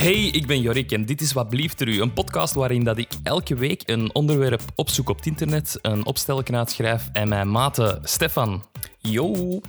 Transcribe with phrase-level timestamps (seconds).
[0.00, 2.98] Hey, ik ben Jorik en dit is Wat blieft er u, een podcast waarin dat
[2.98, 8.00] ik elke week een onderwerp opzoek op het internet, een opstelken schrijf en mijn maten
[8.02, 8.64] Stefan,
[8.98, 9.60] Yo.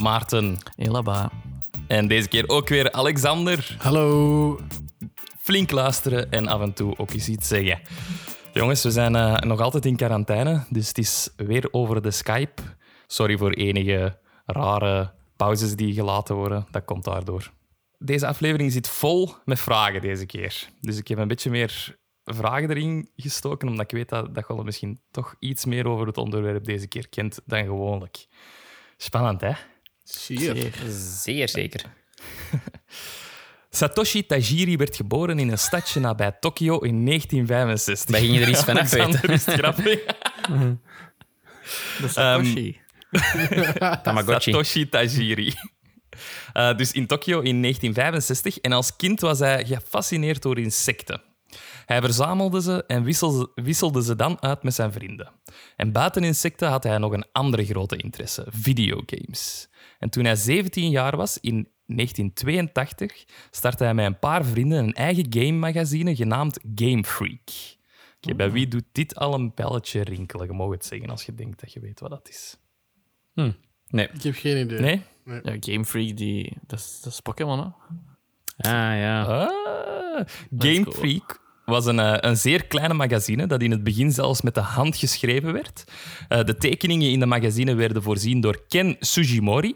[0.00, 1.30] Maarten Helaba.
[1.86, 4.60] en deze keer ook weer Alexander Hallo.
[5.38, 7.80] flink luisteren en af en toe ook eens iets zeggen.
[8.52, 12.62] Jongens, we zijn eh, nog altijd in quarantaine, dus het is weer over de Skype.
[13.06, 17.50] Sorry voor enige rare pauzes die gelaten worden, dat komt daardoor.
[18.04, 20.68] Deze aflevering zit vol met vragen deze keer.
[20.80, 24.64] Dus ik heb een beetje meer vragen erin gestoken, omdat ik weet dat, dat je
[24.64, 28.26] misschien toch iets meer over het onderwerp deze keer kent dan gewoonlijk.
[28.96, 29.52] Spannend, hè?
[30.02, 30.72] Zeer.
[30.88, 31.84] Zeer zeker.
[33.70, 38.10] Satoshi Tajiri werd geboren in een stadje nabij Tokio in 1965.
[38.10, 39.30] Begin je er iets van af weten?
[39.30, 40.04] Is grappig.
[42.06, 42.80] Satoshi.
[44.02, 44.50] Tamagotchi.
[44.50, 45.54] Satoshi Tajiri.
[46.52, 48.58] Eh, dus in Tokio in 1965.
[48.58, 51.22] En als kind was hij gefascineerd door insecten.
[51.86, 55.30] Hij verzamelde ze en wisselde, wisselde ze dan uit met zijn vrienden.
[55.76, 59.68] En buiten insecten had hij nog een andere grote interesse: videogames.
[59.98, 64.94] En toen hij 17 jaar was, in 1982, startte hij met een paar vrienden een
[64.94, 67.50] eigen game-magazine genaamd Game Freak.
[68.36, 70.46] Bij wie doet dit al een belletje rinkelen?
[70.46, 72.56] Je mag het zeggen als je denkt dat je weet wat dat is.
[73.86, 74.08] Nee.
[74.08, 74.80] Ik heb geen idee.
[74.80, 75.02] Nee?
[75.24, 77.64] Ja, Game Freak, die, dat, is, dat is Pokémon, hè?
[78.70, 79.22] Ah, ja.
[79.22, 80.26] Ah,
[80.58, 80.96] Game cool.
[80.96, 84.60] Freak was een, eh, een zeer kleine magazine dat in het begin zelfs met de
[84.60, 85.84] hand geschreven werd.
[86.28, 89.74] Eh, de tekeningen in de magazine werden voorzien door Ken Sugimori.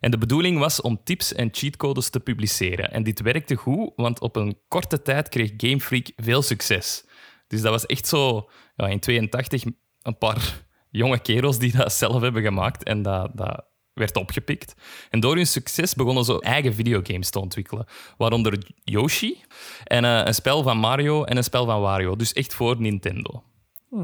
[0.00, 2.92] En de bedoeling was om tips en cheatcodes te publiceren.
[2.92, 7.04] En dit werkte goed, want op een korte tijd kreeg Game Freak veel succes.
[7.48, 9.64] Dus dat was echt zo ja, in 82
[10.02, 12.84] een paar jonge kerels die dat zelf hebben gemaakt.
[12.84, 13.64] En dat, dat
[13.98, 14.74] werd opgepikt.
[15.10, 17.86] En door hun succes begonnen ze eigen videogames te ontwikkelen.
[18.16, 19.40] Waaronder Yoshi
[19.84, 22.16] en eh, een spel van Mario en een spel van Wario.
[22.16, 23.42] Dus echt voor Nintendo.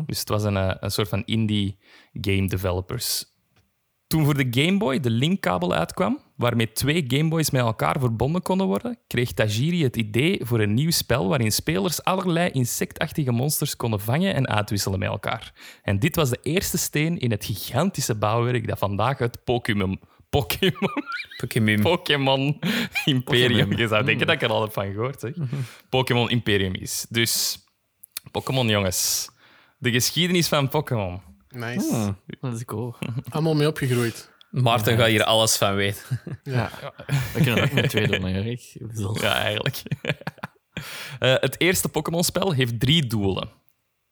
[0.07, 1.79] Dus het was een, eh, een soort van indie
[2.13, 3.32] game developers.
[4.13, 8.43] Toen voor de Game Boy de linkkabel uitkwam, waarmee twee Game Boys met elkaar verbonden
[8.43, 13.77] konden worden, kreeg Tajiri het idee voor een nieuw spel waarin spelers allerlei insectachtige monsters
[13.77, 15.53] konden vangen en uitwisselen met elkaar.
[15.83, 20.01] En dit was de eerste steen in het gigantische bouwwerk dat vandaag het Pokémon...
[20.31, 20.91] Pokémon...
[21.37, 21.81] Pokémon.
[21.81, 22.59] Pokémon
[23.05, 23.59] Imperium.
[23.59, 23.77] Pokémon.
[23.77, 25.21] Je zou denken dat ik er al heb van gehoord.
[25.21, 25.35] Zeg.
[25.89, 27.07] Pokémon Imperium is.
[27.09, 27.65] Dus,
[28.31, 29.31] Pokémon, jongens.
[29.79, 31.32] De geschiedenis van Pokémon.
[31.53, 32.15] Nice.
[32.41, 32.95] Dat is cool.
[33.31, 34.31] Allemaal mee opgegroeid.
[34.51, 36.21] Maarten gaat hier alles van weten.
[36.43, 36.71] Ja.
[37.35, 38.29] We kunnen ook met twee doen,
[39.21, 39.83] Ja, eigenlijk.
[41.19, 43.51] Eh, het eerste Pokémon-spel heeft drie doelen.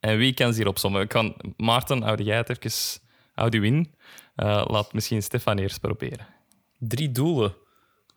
[0.00, 1.02] En wie kan ze hier opzommen?
[1.02, 3.00] Ik kan, Maarten, houd jij het even
[3.32, 3.94] houd u in.
[4.34, 6.26] Eh, laat misschien Stefan eerst proberen.
[6.78, 7.54] Drie doelen.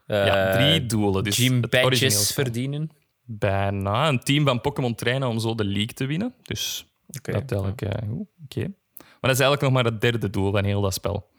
[0.06, 1.24] ja, Eh, drie doelen.
[1.24, 2.90] Dus Gym badges verdienen.
[3.24, 4.08] Bijna.
[4.08, 6.36] Een team van Pokémon trainen om zo de league te winnen.
[6.42, 6.86] Dus
[7.18, 7.32] Oké.
[7.32, 8.68] dat tel ik eh, goed.
[9.24, 11.30] Maar dat is eigenlijk nog maar het derde doel van heel dat spel.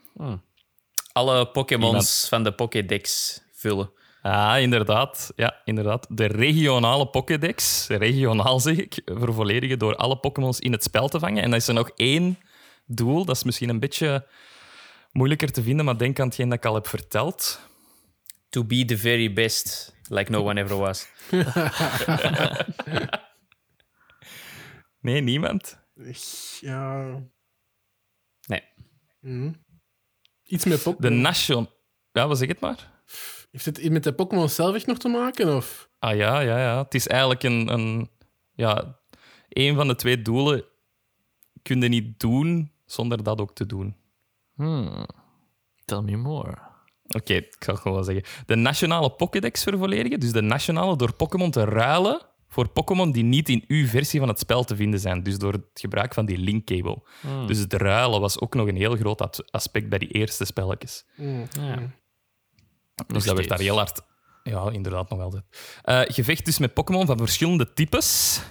[1.11, 3.91] Alle Pokémons Iemand- van de Pokédex vullen.
[4.21, 5.31] Ah, inderdaad.
[5.35, 6.07] Ja, inderdaad.
[6.09, 11.43] De regionale Pokédex, regionaal zeg ik, vervolledigen door alle Pokémons in het spel te vangen.
[11.43, 12.37] En dan is er nog één
[12.85, 14.27] doel, dat is misschien een beetje
[15.11, 17.59] moeilijker te vinden, maar denk aan hetgeen dat ik al heb verteld.
[18.49, 21.07] To be the very best, like no one ever was.
[25.01, 25.79] Nee, niemand?
[26.59, 27.05] Ja.
[29.25, 29.51] Mhm.
[30.43, 31.21] Iets met De Pokémon.
[31.21, 31.69] Nation...
[32.11, 32.91] Ja, wat zeg het maar?
[33.51, 35.55] Heeft het iets met de Pokémon zelf echt nog te maken?
[35.55, 35.89] Of?
[35.99, 36.83] Ah ja, ja, ja.
[36.83, 37.73] Het is eigenlijk een...
[37.73, 38.09] een
[38.53, 38.99] ja,
[39.49, 40.65] een van de twee doelen
[41.61, 43.95] kun je niet doen zonder dat ook te doen.
[44.55, 45.07] hmm.
[45.85, 46.57] Tell me more.
[47.07, 48.23] Oké, ik zal het gewoon zeggen.
[48.45, 50.19] De nationale Pokédex vervolledigen.
[50.19, 52.21] Dus de nationale door Pokémon te ruilen
[52.55, 55.23] voor Pokémon die niet in uw versie van het spel te vinden zijn.
[55.23, 57.07] Dus door het gebruik van die linkkabel.
[57.47, 61.05] Dus het ruilen was ook nog een heel groot as- aspect bij die eerste spelletjes.
[61.15, 61.45] Mhm.
[61.59, 61.77] Ja.
[63.07, 64.01] Dus dat werd daar heel hard...
[64.43, 65.43] Ja, inderdaad, nog altijd.
[65.83, 68.41] Eh, gevecht dus met Pokémon van verschillende types.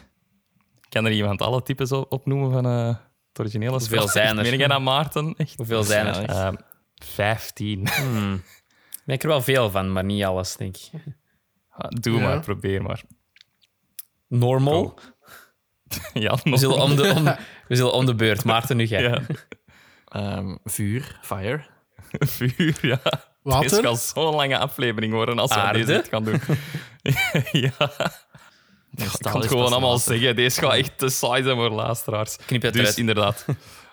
[0.89, 2.87] Kan er iemand alle types op- opnoemen van eh,
[3.29, 3.99] het originele spel?
[3.99, 4.43] Hoeveel zijn er?
[4.43, 5.35] Meen jij dat, Maarten?
[5.37, 5.57] Echt?
[5.57, 6.25] Hoeveel zijn er?
[6.29, 6.55] Ehm,
[6.95, 7.81] Vijftien.
[7.83, 10.91] Ik denk er wel veel van, maar niet alles, denk ik.
[11.89, 12.23] Doe Ja.
[12.23, 13.03] maar, probeer maar.
[14.39, 14.95] Normal.
[16.13, 17.25] Ja, We zullen om de, om,
[17.69, 18.45] we zullen om de beurt.
[18.45, 19.03] Maarten, nu jij.
[19.03, 19.21] Ja.
[20.09, 21.65] Ehm, vuur, fire.
[22.37, 23.01] Vuur, ja.
[23.43, 23.71] Water?
[23.71, 26.41] Dit gaat zo'n lange aflevering worden als we deze echt gaan doen.
[27.67, 27.91] ja.
[28.95, 30.37] Ik kan het gewoon allemaal zeggen.
[30.37, 32.37] Deze gaat echt te saai zijn voor luisteraars.
[32.47, 32.99] Knip het dus eruit.
[32.99, 33.45] inderdaad.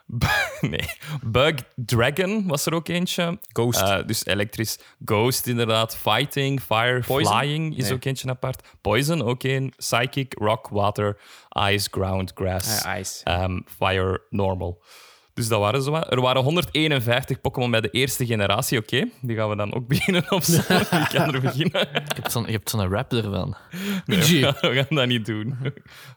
[0.62, 0.90] Nee,
[1.24, 3.40] Bug Dragon was er ook eentje.
[3.54, 3.82] Ghost.
[3.82, 4.80] Eh, dus elektrisch.
[5.06, 5.98] Ghost, inderdaad.
[5.98, 7.38] Fighting, Fire, Poison?
[7.38, 7.94] Flying is Nee.
[7.94, 8.68] ook eentje apart.
[8.82, 9.74] Poison ook één.
[9.78, 11.18] Psychic, Rock, Water,
[11.70, 12.84] Ice, Ground, Grass.
[12.84, 13.24] Ah, ice.
[13.24, 14.84] Ehm, fire, Normal.
[15.34, 15.94] Dus dat waren zo.
[15.96, 18.78] Er waren 151 Pokémon bij de eerste generatie.
[18.78, 20.62] Oké, die gaan we dan ook beginnen zo.
[20.92, 21.80] Wie kan er beginnen?
[21.92, 23.56] Je hebt zo'n, zo'n rap ervan.
[24.06, 24.30] PG.
[24.62, 25.58] we gaan dat niet doen.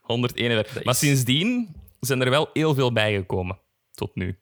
[0.03, 0.85] 151.
[0.85, 3.59] Maar sindsdien zijn er wel heel veel bijgekomen.
[3.95, 4.39] Tot nu.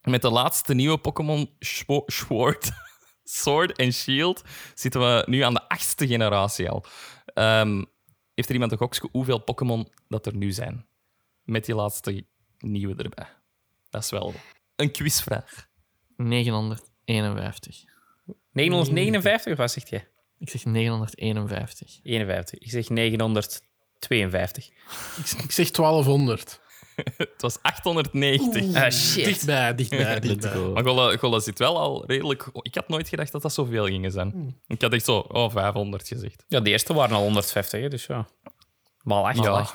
[0.00, 1.50] Met de laatste nieuwe Pokémon
[2.06, 2.70] Sword,
[3.24, 4.42] Sword en Shield
[4.74, 6.84] zitten we nu aan de achtste generatie al.
[7.26, 7.84] Ehm,
[8.34, 10.86] heeft er iemand een gokske hoeveel Pokémon dat er nu zijn?
[11.42, 12.24] Met die laatste
[12.58, 13.28] nieuwe erbij.
[13.90, 14.34] Dat is wel
[14.76, 15.68] een quizvraag.
[16.16, 17.84] 951.
[18.52, 20.08] 959 of wat zegt jij?
[20.38, 22.00] Ik zeg 951.
[22.02, 22.58] 51.
[22.58, 24.68] Ik zeg 952.
[25.16, 26.60] Ik, ik zeg 1200.
[27.16, 28.74] Het was 890.
[28.74, 29.24] Ah, shit.
[29.24, 30.58] Dichtbij, dichtbij, dichtbij.
[30.58, 32.48] Maar Golla, Golla zit wel al redelijk...
[32.62, 34.60] Ik had nooit gedacht dat dat zoveel gingen zijn.
[34.66, 36.44] Ik had echt zo, oh, 500 gezegd.
[36.48, 38.26] Ja, de eerste waren al 150, hè, dus ja.
[39.02, 39.38] Maal 8.
[39.44, 39.66] Ja.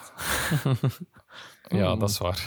[1.72, 2.46] Ja, dat is waar.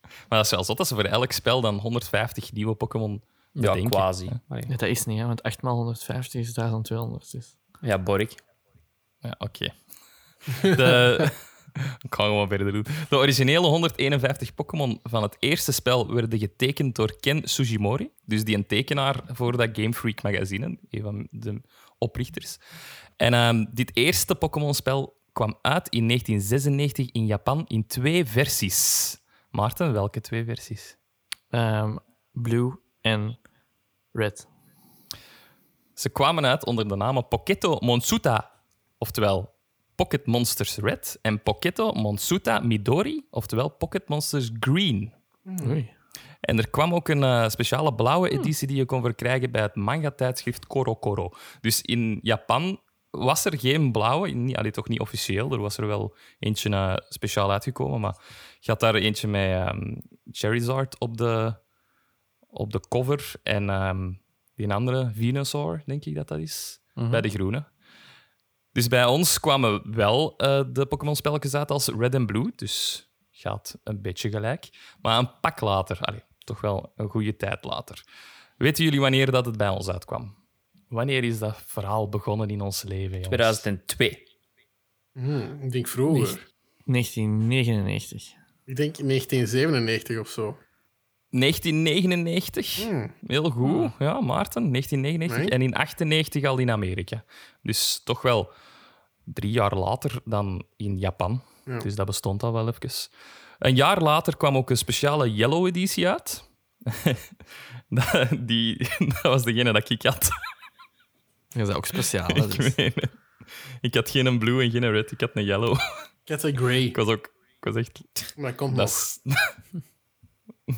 [0.00, 3.60] Maar dat is wel zot dat ze voor elk spel dan 150 nieuwe Pokémon Ja,
[3.60, 3.90] bedenken.
[3.90, 4.28] quasi.
[4.48, 7.30] Nee, dat is niet, hè, want 8 x 150 is 1200.
[7.32, 7.56] Dus.
[7.80, 8.34] Ja, Borik.
[9.18, 9.68] Ja, oké.
[10.62, 11.30] De...
[11.74, 12.86] Ik kan gewoon verder doen.
[13.08, 18.10] De originele 151 Pokémon van het eerste spel werden getekend door Ken Sugimori.
[18.24, 21.60] Dus die een tekenaar voor dat Game Freak magazine, een van de
[21.98, 22.58] oprichters.
[23.16, 29.16] En ehm, dit eerste Pokémon-spel kwam uit in 1996 in Japan in twee versies.
[29.50, 30.96] Maarten, welke twee versies?
[31.50, 31.96] Ehm,
[32.32, 33.38] blue en
[34.12, 34.48] red.
[35.94, 38.50] Ze kwamen uit onder de namen Poketo Monsuta,
[38.98, 39.57] oftewel
[39.98, 45.12] Pocket Monsters Red, en Poketo Monsuta Midori, oftewel Pocket Monsters Green.
[45.66, 45.90] Oei.
[46.40, 49.74] En er kwam ook een eh, speciale blauwe editie die je kon verkrijgen bij het
[49.74, 51.30] manga-tijdschrift Koro Koro.
[51.60, 52.80] Dus in Japan
[53.10, 55.52] was er geen blauwe, niet, allee, toch niet officieel.
[55.52, 58.16] Er was er wel eentje eh, speciaal uitgekomen, maar
[58.60, 59.94] je had daar eentje met ehm
[60.30, 61.54] Charizard op de,
[62.48, 64.12] op de cover en ehm,
[64.54, 67.76] die een andere, Venusaur, denk ik dat dat is, bij de groene.
[68.78, 73.78] Dus bij ons kwamen wel eh, de Pokémon-spelletjes uit als Red en Blue, dus gaat
[73.84, 74.68] een beetje gelijk.
[75.00, 78.04] Maar een pak later, allee, toch wel een goede tijd later.
[78.56, 80.34] Weten jullie wanneer dat het bij ons uitkwam?
[80.88, 83.20] Wanneer is dat verhaal begonnen in ons leven?
[83.20, 83.26] jongens?
[83.26, 84.22] 2002.
[85.12, 86.52] Hmm, ik denk vroeger.
[86.84, 88.22] 1999.
[88.64, 90.56] Ik denk 1997 of zo.
[91.30, 92.76] 1999.
[92.76, 93.12] Hmm.
[93.26, 93.90] Heel goed.
[93.98, 95.38] Ja, Maarten, 1999.
[95.38, 95.50] Nee.
[95.50, 97.24] En in 98 al in Amerika.
[97.62, 98.52] Dus toch wel
[99.32, 101.42] drie jaar later dan in Japan.
[101.64, 101.78] Ja.
[101.78, 103.10] Dus dat bestond al wel even.
[103.58, 106.50] Een jaar later kwam ook een speciale Yellow editie uit.
[107.88, 110.28] Dat- Die, dat was degene dat ik had.
[111.48, 112.28] Dat is ook speciaal.
[112.36, 112.74] Ik, dus.
[112.76, 112.92] meen
[113.80, 115.10] ik had geen een blue en geen een red.
[115.10, 115.72] Ik had een yellow.
[116.24, 116.82] Ik had een grey.
[116.84, 117.26] Ik was ook...
[117.60, 118.02] Ik was echt...
[118.36, 119.36] Maar dat komt Dat nog.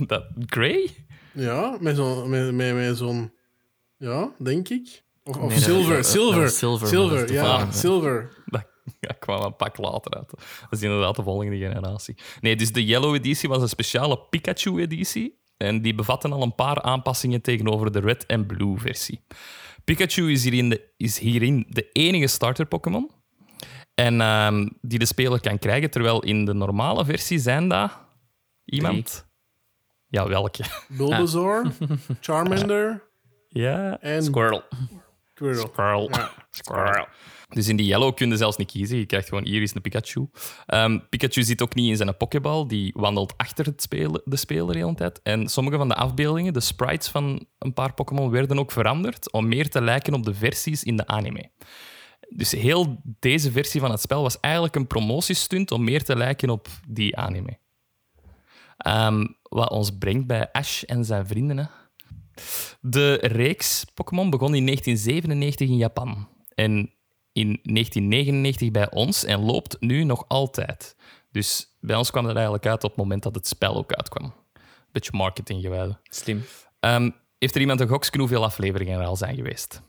[0.08, 0.24] dat...
[0.46, 1.06] Grey?
[1.32, 2.30] Ja, met zo'n...
[2.30, 3.32] Met, met, met zo'n...
[3.96, 5.02] Ja, denk ik.
[5.24, 6.50] Of, of Nee, dat- silver, dat- silver.
[6.88, 7.72] silver, ja, hè.
[7.72, 8.28] silver.
[9.00, 10.30] Dat kwam een pak later uit.
[10.30, 12.14] Dat is inderdaad de volgende generatie.
[12.40, 15.38] Nee, dus de Yellow editie was een speciale Pikachu-editie.
[15.56, 19.24] En die bevatte al een paar aanpassingen tegenover de Red en Blue versie.
[19.84, 23.10] Pikachu is hierin de, is hierin de enige starter-Pokémon.
[23.94, 27.90] En ehm, die de speler kan krijgen, terwijl in de normale versie zijn dat...
[28.64, 29.26] Iemand?
[30.08, 30.64] Ja, welke?
[30.88, 31.72] Bulbasaur,
[32.20, 33.02] Charmander
[33.48, 34.62] Ja, en Squirrel.
[34.68, 34.98] Squirtle.
[35.40, 36.10] Squirrel.
[36.50, 37.06] Squirrel.
[37.48, 38.98] Dus in die yellow kun je zelfs niet kiezen.
[38.98, 40.28] Je krijgt gewoon hier is een Pikachu.
[40.66, 42.66] Ehm, Pikachu zit ook niet in zijn pokeball.
[42.66, 45.20] Die wandelt achter het spelen, de speler de hele tijd.
[45.22, 49.48] En sommige van de afbeeldingen, de sprites van een paar Pokémon, werden ook veranderd om
[49.48, 51.50] meer te lijken op de versies in de anime.
[52.28, 56.50] Dus heel deze versie van het spel was eigenlijk een promotiestunt om meer te lijken
[56.50, 57.58] op die anime.
[58.76, 61.58] Ehm, wat ons brengt bij Ash en zijn vrienden.
[61.58, 61.64] Hè.
[62.80, 66.72] De reeks Pokémon begon in 1997 in Japan en
[67.32, 70.96] in 1999 bij ons en loopt nu nog altijd.
[71.30, 74.34] Dus bij ons kwam dat eigenlijk uit op het moment dat het spel ook uitkwam.
[74.92, 76.00] Beetje marketing gewijden.
[76.02, 76.42] Slim.
[76.80, 79.80] Ehm, heeft er iemand een goksken hoeveel afleveringen er al zijn geweest?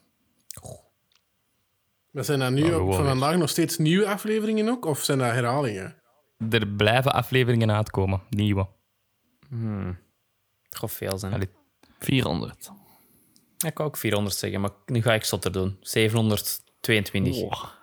[2.11, 4.85] Maar zijn dat nu op- gewoon van vandaag nog steeds nieuwe afleveringen ook?
[4.85, 5.95] Of zijn dat herhalingen?
[6.49, 8.67] Er blijven afleveringen uitkomen, nieuwe.
[9.49, 11.33] Het gaat veel zijn.
[11.33, 11.49] Allee,
[12.05, 12.71] 400.
[13.57, 15.77] Ja, ik kan ook 400 zeggen, maar nu ga ik zotter doen.
[15.81, 17.79] 722.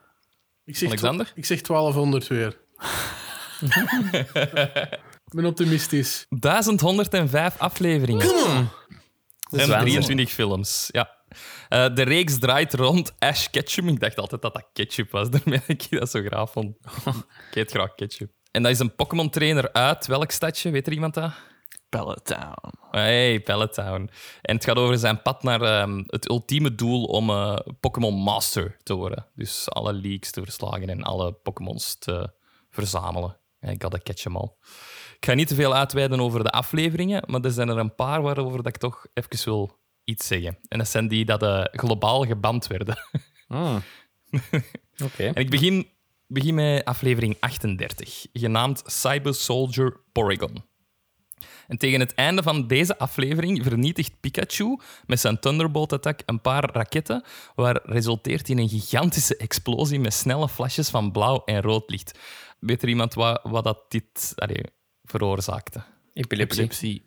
[0.65, 1.33] Ik zeg, Alexander?
[1.35, 2.59] ik zeg 1200 weer.
[5.29, 6.27] Ik ben optimistisch.
[6.29, 8.27] 1105 afleveringen.
[8.27, 8.35] Dat
[9.51, 9.79] is En waanzin.
[9.79, 10.89] 23 films.
[10.93, 11.17] Ja.
[11.69, 13.89] Eh, de reeks draait rond Ash Ketchum.
[13.89, 15.31] Ik dacht altijd dat dat ketchup was.
[15.35, 16.77] Daarmee dat ik dat zo graag vond.
[17.51, 18.31] ik eet graag ketchup.
[18.51, 20.71] En dat is een Pokémon-trainer uit welk stadje?
[20.71, 21.33] Weet er iemand dat?
[21.89, 22.75] Pelletown.
[22.91, 24.11] Hey, Pelletown.
[24.43, 28.77] En het gaat over zijn pad naar ehm, het ultieme doel om eh, Pokémon Master
[28.83, 29.27] te worden.
[29.35, 32.31] Dus alle leagues te verslagen en alle Pokémons te
[32.71, 33.39] verzamelen.
[33.61, 34.59] Ik had dat catch hem al.
[35.17, 38.23] Ik ga niet te veel uitweiden over de afleveringen, maar er zijn er een paar
[38.23, 40.59] waarover dat ik toch even wil iets zeggen.
[40.69, 42.97] En dat zijn die dat eh, globaal geband werden.
[43.51, 43.77] Ah.
[45.05, 45.25] Oké.
[45.25, 45.89] En ik begin,
[46.27, 50.68] begin met aflevering 38, genaamd Cyber Soldier Porygon.
[51.69, 57.23] En tegen het einde van deze aflevering vernietigt Pikachu met zijn Thunderbolt-attack een paar raketten,
[57.55, 62.19] waar resulteert in een gigantische explosie met snelle flashes van blauw en rood licht.
[62.59, 64.63] Weet er iemand wat, wat dat dit allee,
[65.05, 65.83] veroorzaakte?
[66.13, 66.63] Epilepsie.
[66.63, 67.05] Epilepsie.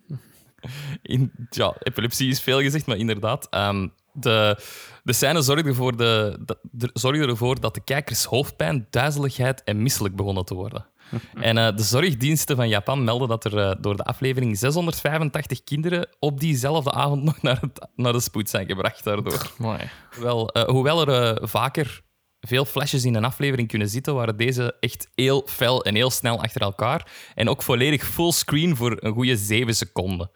[1.02, 3.48] In, ja, epilepsie is veel gezegd, maar inderdaad.
[3.50, 4.58] ehm, de,
[5.04, 9.84] de scène zorgde ervoor, de, de- de- zorgde ervoor dat de kijkers hoofdpijn, duizeligheid en
[9.84, 10.86] misselijk begonnen te worden.
[11.34, 16.08] En eh, de zorgdiensten van Japan melden dat er eh, door de aflevering 685 kinderen
[16.20, 19.52] op diezelfde avond nog naar, het, naar de spoed zijn gebracht daardoor.
[19.58, 19.80] Mooi.
[20.20, 22.02] Wel, eh, hoewel er vaker
[22.40, 26.42] veel flashes in een aflevering kunnen zitten, waren deze echt heel fel en heel snel
[26.42, 27.12] achter elkaar.
[27.36, 30.32] En ook volledig fullscreen voor een goede 7 seconden.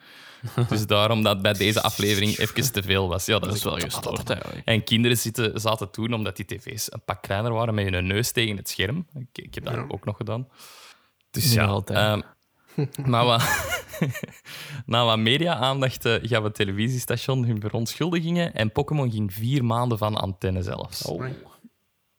[0.70, 3.26] Dus daarom dat bij deze aflevering even te veel was.
[3.26, 4.66] Ja, dat, Dat is wel gestoord eigenlijk.
[4.66, 8.32] En kinderen zitten, zaten toen, omdat die tv's een pak kleiner waren, met hun neus
[8.32, 9.08] tegen het scherm.
[9.14, 10.48] Ik, ik heb dat ook nog gedaan.
[11.32, 12.00] Dus ja, altijd.
[12.00, 12.22] ehm,
[13.10, 13.44] na wat,
[14.86, 20.16] na wat media-aandacht eh, gaf het televisiestation hun verontschuldigingen en Pokémon ging vier maanden van
[20.16, 21.02] antenne zelfs.
[21.02, 21.26] Oh.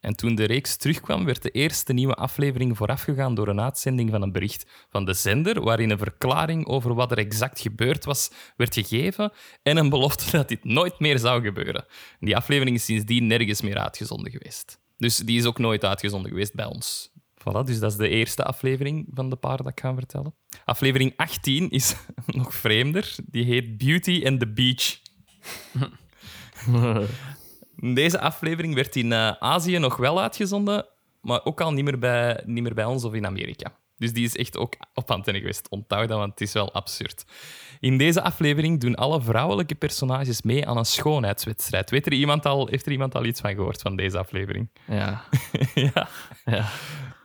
[0.07, 4.23] En toen de reeks terugkwam, werd de eerste nieuwe aflevering voorafgegaan door een uitzending van
[4.23, 8.75] een bericht van de zender, waarin een verklaring over wat er exact gebeurd was werd
[8.75, 9.33] gegeven
[9.63, 11.85] en een belofte dat dit nooit meer zou gebeuren.
[12.21, 14.81] En die aflevering is sindsdien nergens meer uitgezonden geweest.
[14.97, 17.13] Dus die is ook nooit uitgezonden geweest bij ons.
[17.41, 20.35] Voilà, dus dat is de eerste aflevering van de paar dat ik ga vertellen.
[20.65, 21.95] Aflevering 18 is
[22.27, 23.15] nog vreemder.
[23.25, 24.99] Die heet Beauty and the Beach.
[27.77, 30.87] Deze aflevering werd in eh, Azië nog wel uitgezonden,
[31.21, 33.73] maar ook al niet meer, bij, niet meer bij ons of in Amerika.
[33.99, 35.69] Dus die is echt ook op antenne geweest.
[35.69, 37.25] Onthoud dat, want het is wel absurd.
[37.81, 41.91] In deze aflevering doen alle vrouwelijke personages mee aan een schoonheidswedstrijd.
[41.91, 44.69] Weet er iemand al, heeft er iemand al iets van gehoord van deze aflevering?
[44.87, 45.25] Ja.
[45.75, 46.09] ja.
[46.45, 46.69] ja.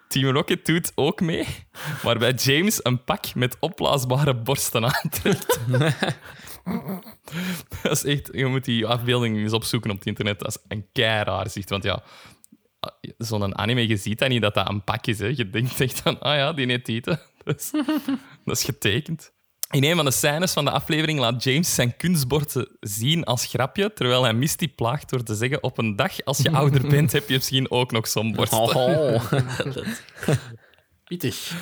[0.08, 1.48] Team Rocket doet ook mee,
[2.02, 5.60] waarbij James een pak met opblaasbare borsten aantrekt.
[7.84, 8.30] dat is echt...
[8.32, 10.40] Je moet die afbeelding eens opzoeken op het internet.
[10.40, 11.70] Dat is een keiraar zicht.
[11.70, 12.04] Want ja,
[13.18, 15.20] zo'n anime, je ziet dat niet dat dat een pak is.
[15.20, 15.34] Hè.
[15.36, 17.20] Je denkt echt van, ah ja, die heeft tieten.
[17.44, 17.72] Dat is,
[18.46, 19.34] dat is getekend.
[19.72, 23.94] In een van de scènes van de aflevering laat James zijn kunstborden zien als grapje,
[23.94, 27.30] terwijl hij Misty plaagt door te zeggen op een dag, als je ouder bent, heb
[27.30, 28.76] je misschien ook nog zo'n borsten.
[28.76, 29.32] Oh.
[31.12, 31.54] Pittig.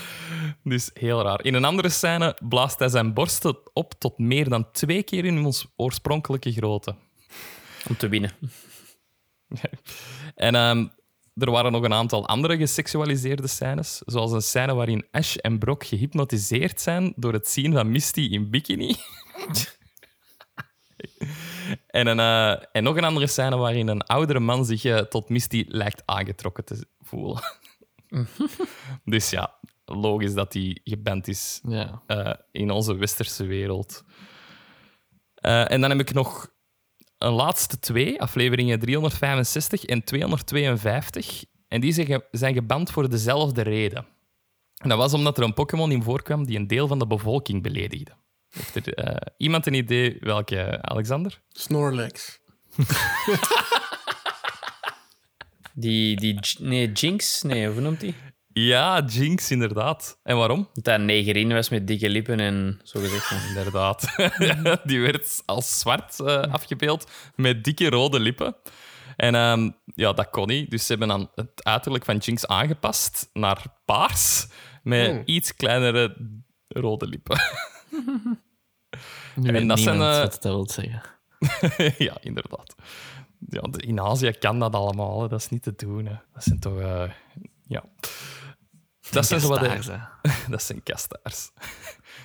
[0.63, 1.43] Dus heel raar.
[1.43, 5.45] In een andere scène blaast hij zijn borsten op tot meer dan twee keer in
[5.45, 6.95] ons oorspronkelijke grootte.
[7.87, 8.31] Om te winnen.
[10.35, 10.87] En ehm,
[11.35, 15.83] er waren nog een aantal andere geseksualiseerde scènes, zoals een scène waarin Ash en Brock
[15.83, 18.95] gehypnotiseerd zijn door het zien van Misty in bikini.
[21.99, 25.29] en, een, eh, en nog een andere scène waarin een oudere man zich eh, tot
[25.29, 27.41] Misty lijkt aangetrokken te voelen.
[29.05, 32.01] Dus ja, logisch dat hij geband is ja.
[32.07, 34.03] eh, in onze westerse wereld.
[35.35, 36.49] Eh, en dan heb ik nog
[37.17, 41.43] een laatste twee, afleveringen 365 en 252.
[41.67, 44.07] En die zijn, ge- zijn geband voor dezelfde reden.
[44.75, 47.63] En dat was omdat er een Pokémon in voorkwam die een deel van de bevolking
[47.63, 48.11] beledigde.
[48.49, 51.41] Heeft er eh, iemand een idee welke, Alexander?
[51.49, 52.39] Snorlax.
[55.79, 58.15] Die, die, nee, Jinx, nee, hoe noemt die?
[58.53, 60.19] Ja, Jinx, inderdaad.
[60.23, 60.69] En waarom?
[60.73, 63.47] Dat hij negerin was met dikke lippen en zo gezegd.
[63.47, 64.15] Inderdaad.
[64.89, 68.55] die werd als zwart eh, afgebeeld met dikke rode lippen.
[69.15, 70.69] En ehm, ja, dat kon niet.
[70.69, 74.47] Dus ze hebben dan het uiterlijk van Jinx aangepast naar paars
[74.83, 75.21] met Oh.
[75.25, 76.15] iets kleinere
[76.67, 77.39] rode lippen.
[79.35, 81.01] Nu En weet dat zijn, eh, wat dat wil zeggen.
[82.07, 82.75] ja, inderdaad.
[83.47, 85.21] Ja, in Azië kan dat allemaal.
[85.21, 85.27] Hè.
[85.27, 86.05] Dat is niet te doen.
[86.05, 86.15] Hè.
[86.33, 86.79] Dat zijn toch...
[86.79, 87.09] eh,
[87.67, 87.83] ja.
[89.11, 90.29] Dat zijn, zo wat de, Kastaars, hè.
[90.51, 91.51] dat zijn kastaars.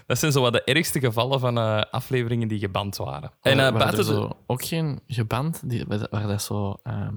[0.07, 3.31] Dat zijn zo wat de ergste gevallen van eh, afleveringen die geband waren.
[3.41, 7.17] En er buiten zo ook geen geband die, waar dat zo ehm,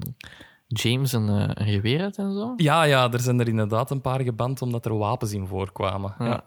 [0.68, 2.54] James een, een geweer had en zo?
[2.56, 6.16] Ja, ja, er zijn er inderdaad een paar geband omdat er wapens in voorkwamen.
[6.20, 6.26] Ja.
[6.26, 6.44] Ja.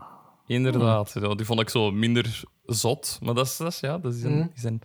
[0.55, 1.37] Inderdaad.
[1.37, 3.19] Die vond ik zo minder zot.
[3.23, 4.43] Maar dat is, dat is ja, dat is een, Mhm.
[4.43, 4.81] die zijn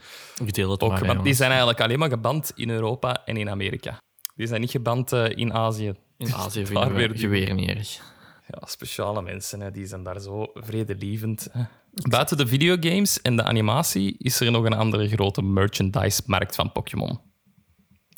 [0.45, 0.99] Ik deel het ook, maar.
[0.99, 3.97] hè, want die zijn eigenlijk alleen maar geband in Europa en in Amerika.
[4.35, 5.93] Die zijn niet geband eh, in Azië.
[6.17, 8.13] In Azië weer we die- geweer niet erg.
[8.47, 11.47] Ja, speciale mensen, hè, die zijn daar zo vredelievend.
[11.51, 11.63] Hè.
[12.09, 17.19] Buiten de videogames en de animatie is er nog een andere grote merchandise-markt van Pokémon.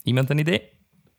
[0.04, 0.70] Iemand een idee?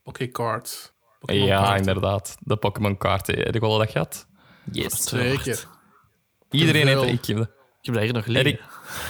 [0.02, 0.92] Pokécards.
[1.20, 1.76] Pokémon ja, kaarten.
[1.78, 2.36] inderdaad.
[2.40, 3.34] De Pokémon-kaarten.
[3.38, 4.26] Heb je al dat gehad?
[4.72, 5.02] Yes.
[5.08, 5.66] Zeker.
[6.50, 7.08] Iedereen heeft veel.
[7.08, 7.48] ik heb dat.
[7.80, 8.46] Ik heb dat hier nog liggen.
[8.46, 8.62] Erik,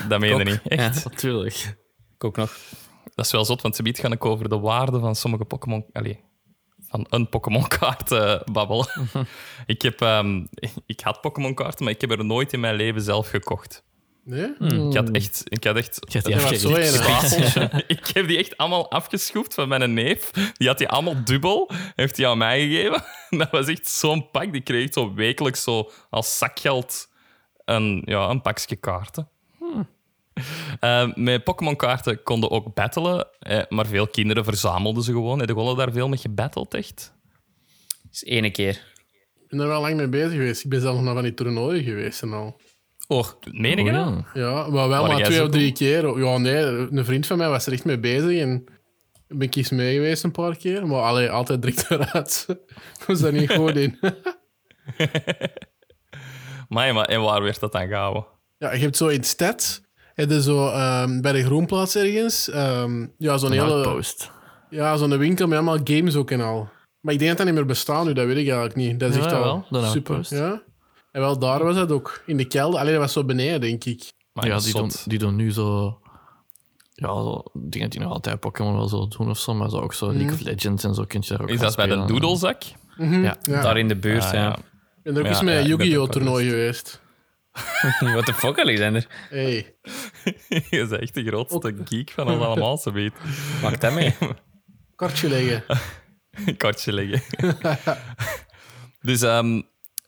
[0.08, 0.60] dat meen je niet.
[0.64, 1.04] Echt?
[1.04, 1.76] Natuurlijk.
[2.14, 2.56] Ik ook nog.
[3.14, 5.84] Dat is wel zot, want ze biedt ga ik over de waarde van sommige Pokémon...
[5.92, 6.20] Allee,
[6.88, 8.86] van een Pokémon-kaart eh, babbelen.
[9.66, 10.46] ik, heb, ehm,
[10.86, 13.82] ik had Pokémon-kaarten, maar ik heb er nooit in mijn leven zelf gekocht.
[14.24, 14.54] Nee?
[14.88, 15.42] Ik had echt...
[15.44, 17.22] Ik had echt hebt die Ja,
[17.54, 17.82] een.
[17.96, 20.30] ik heb die echt allemaal afgeschroefd van mijn neef.
[20.30, 21.70] Die had die allemaal dubbel.
[21.94, 23.04] Heeft die aan mij gegeven.
[23.38, 24.52] Dat was echt zo'n pak.
[24.52, 27.08] Die kreeg ik zo wekelijks zo als zakgeld
[27.68, 29.28] een, ja, een pakje kaarten.
[30.80, 35.38] Eh, met Pokémon-kaarten konden ook battelen, eh, maar veel kinderen verzamelden ze gewoon.
[35.38, 37.14] Heb je daar veel mee gebatteld, echt?
[38.12, 38.92] is ene keer.
[39.34, 40.64] Ik ben er wel lang mee bezig geweest.
[40.64, 42.60] Ik ben zelf nog naar van die toernooien geweest en al.
[43.06, 44.24] Oh, Meen je Oh, dat?
[44.34, 44.40] ja.
[44.42, 46.18] Ja, maar wel Waar maar twee of drie keer.
[46.18, 46.56] Ja, nee,
[46.90, 48.64] een vriend van mij was er echt mee bezig en
[49.28, 50.86] ben ik eens mee geweest een paar keer.
[50.86, 52.46] Maar allee, altijd direct eruit.
[52.98, 53.98] Ik was daar niet goed in.
[56.68, 58.26] Maar, maar en waar werd dat dan gehouden?
[58.58, 59.82] Ja, je hebt zo in stad,
[60.14, 64.30] heb je zo ehm, bij de groenplaats ergens, ehm, ja, zo'n Een hele, outpost.
[64.70, 66.68] ja, zo'n winkel met allemaal games ook en al.
[67.00, 69.00] Maar ik denk dat dat niet meer bestaat nu, dat weet ik eigenlijk niet.
[69.00, 69.86] Dat is Ja, echt al de super.
[70.14, 70.30] outpost.
[70.30, 70.62] Ja.
[71.12, 72.22] En wel, daar was dat ook.
[72.26, 72.80] In de kelder.
[72.80, 74.12] Alleen dat was zo beneden, denk ik.
[74.32, 75.10] Maar ja, die doen, zot.
[75.10, 75.98] die doen nu zo...
[76.94, 79.70] Ja, zo, ik denk dat die nog altijd Pokémon wel zo doen of zo, maar
[79.70, 81.86] zo ook zo League of Legends en zo kun je daar ook Is dat bij
[81.86, 82.62] de doedelzak?
[82.96, 83.62] Mhm, Ja, ja.
[83.62, 84.58] daar in de buurt, Ah, ja.
[85.02, 86.08] Ben er ook eens met een Yu-Gi-Oh!
[86.08, 87.00] toernooi geweest.
[88.14, 89.06] What the fuck, Alexander?
[89.28, 89.74] Hey.
[90.70, 93.12] Je bent echt de grootste geek van ons allemaal, ze weet.
[93.62, 94.14] Maak dat mee.
[94.96, 95.64] Kartje leggen.
[96.56, 97.22] Kartje leggen.
[99.00, 99.62] dus ehm,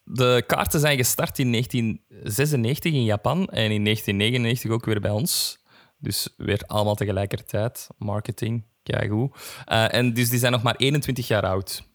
[0.05, 5.59] de kaarten zijn gestart in 1996 in Japan en in 1999 ook weer bij ons.
[5.99, 7.87] Dus weer allemaal tegelijkertijd.
[7.99, 9.31] Marketing, kijk hoe.
[9.67, 11.89] en dus die zijn nog maar 21 jaar oud.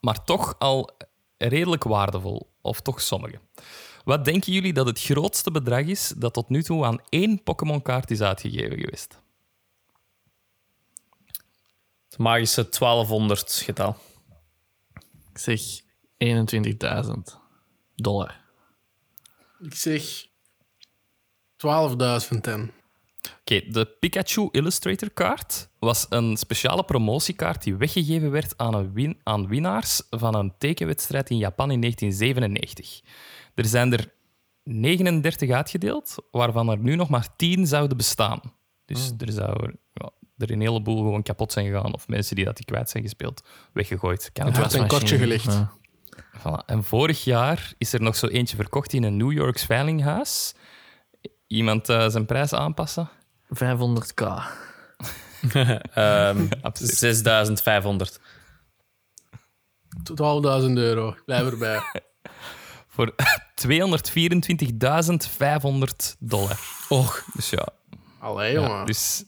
[0.00, 0.96] Maar toch al
[1.48, 2.50] redelijk waardevol.
[2.60, 3.40] Of toch sommige.
[4.04, 8.10] Wat denken jullie dat het grootste bedrag is dat tot nu toe aan één Pokémon-kaart
[8.10, 9.20] is uitgegeven geweest?
[12.08, 13.96] Het magische 1200 getal.
[15.30, 15.60] Ik zeg
[16.24, 17.12] 21.000
[17.94, 18.40] dollar.
[19.60, 20.26] Ik zeg
[21.56, 22.72] 12.000 en.
[23.40, 29.20] Oké, de Pikachu Illustrator kaart was een speciale promotiekaart die weggegeven werd aan, een win
[29.22, 33.00] aan winnaars van een tekenwedstrijd in Japan in 1997.
[33.54, 34.12] Er zijn er
[34.64, 38.40] 39 uitgedeeld, waarvan er nu nog maar 10 zouden bestaan.
[38.84, 42.56] Dus er zou ja, er een heleboel gewoon kapot zijn gegaan, of mensen die dat
[42.56, 44.30] die kwijt zijn gespeeld, weggegooid.
[44.32, 44.60] Kan het Ja.
[44.60, 45.44] werd een kortje gelegd.
[45.44, 45.72] Ja.
[46.38, 46.64] Voilà.
[46.66, 50.54] En vorig jaar is er nog zo eentje verkocht in een New Yorks veilinghuis.
[51.52, 53.08] Iemand eh, zijn prijs aanpassen?
[53.54, 54.22] 500k.
[55.94, 56.90] Ehm Absurd.
[56.96, 58.20] 6500.
[58.20, 58.24] 12.000
[60.74, 61.08] euro.
[61.08, 61.80] Ik Blijf erbij.
[62.94, 63.18] Voor 224.500
[66.18, 66.58] dollar.
[66.88, 67.68] Och, Dus ja,
[68.18, 68.86] Allee, ja jongen.
[68.86, 69.24] dus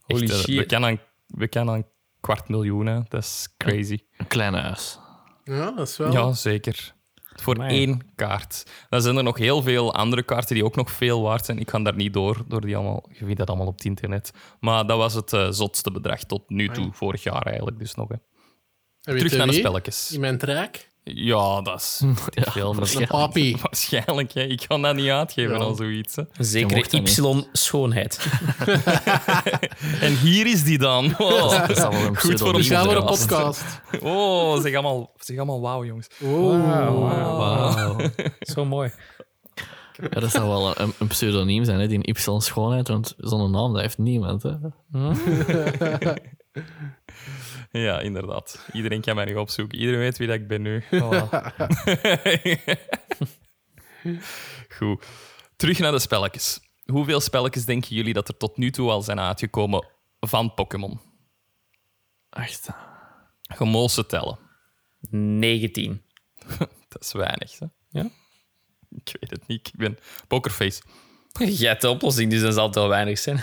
[0.00, 1.86] Holy echt, eh, we kennen een, we kennen een
[2.20, 2.86] kwart miljoen.
[2.86, 3.00] Hè.
[3.08, 3.98] Dat is crazy.
[4.16, 4.98] Een klein huis.
[5.44, 6.12] Ja, dat is wel...
[6.12, 6.94] Ja, zeker.
[7.42, 7.70] Voor Amai.
[7.70, 8.64] één kaart.
[8.88, 11.58] Dan zijn er nog heel veel andere kaarten die ook nog veel waard zijn.
[11.58, 13.04] Ik ga daar niet door, door die allemaal.
[13.08, 14.30] Je vindt dat allemaal op het internet.
[14.60, 18.08] Maar dat was het eh, zotste bedrag tot nu toe, vorig jaar eigenlijk dus nog.
[18.08, 18.16] Hè.
[19.00, 20.12] Terug naar de spelletjes.
[20.12, 20.87] In mijn trek?
[21.14, 22.74] Ja, dat is ik veel.
[23.62, 24.42] Waarschijnlijk, hè.
[24.42, 25.60] ik kan dat niet uitgeven Ja.
[25.60, 26.16] al zoiets.
[26.16, 26.22] Hè.
[26.32, 27.00] Je Zekere.
[27.02, 28.18] Y-schoonheid.
[30.00, 31.14] En hier is die dan.
[31.18, 33.64] Oh, Dat is allemaal een Goed voor voor een podcast.
[34.00, 36.08] oh zeg allemaal, zeg allemaal wauw, jongens.
[36.22, 37.38] Oh.
[37.38, 37.96] Wauw.
[38.40, 38.92] Zo mooi.
[40.10, 43.82] Ja, dat zou wel een, een pseudoniem zijn, hè, die Y-schoonheid, want zo'n naam dat
[43.82, 44.42] heeft niemand.
[44.42, 44.50] Hè.
[47.70, 48.66] Ja, inderdaad.
[48.72, 49.78] Iedereen kan mij nu opzoeken.
[49.78, 50.84] Iedereen weet wie dat ik ben nu.
[54.78, 55.06] Goed.
[55.56, 56.60] Terug naar de spelletjes.
[56.84, 59.86] Hoeveel spelletjes denken jullie dat er tot nu toe al zijn uitgekomen
[60.20, 61.00] van Pokémon?
[62.30, 62.68] Echt.
[63.58, 64.38] Je moet ze tellen.
[65.10, 66.02] 19.
[66.88, 67.58] Dat is weinig.
[67.58, 67.66] Hè?
[67.88, 68.10] Ja?
[68.90, 69.68] Ik weet het niet.
[69.68, 70.82] Ik ben pokerface.
[71.32, 73.40] Jij hebt de oplossing, dus dat zal het wel weinig zijn.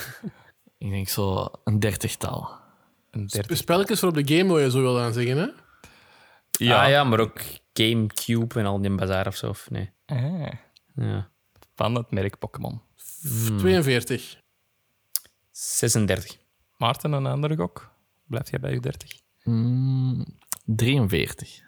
[0.78, 2.50] Ik denk zo een dertigtal.
[3.16, 3.56] Een derde.
[3.56, 5.48] Spelletjes voor op de Game Boy, je zo wil aan zeggen, hè?
[6.52, 6.84] Ja.
[6.84, 7.42] Ah, ja, maar ook
[7.74, 9.50] Gamecube en al die bazaar of zo.
[9.50, 9.92] Of nee.
[10.06, 10.48] Ah,
[10.96, 11.30] Ja.
[11.76, 12.82] van het merk Pokémon.
[13.58, 14.38] 42.
[15.52, 16.38] 36.
[16.78, 17.92] Maarten, een andere gok?
[18.28, 19.22] Blijft jij bij je 30?
[19.44, 20.26] Mm,
[20.66, 21.64] 43.